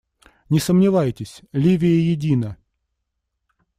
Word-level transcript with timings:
Не 0.49 0.57
сомневайтесь, 0.59 1.43
Ливия 1.51 2.11
едина. 2.11 2.57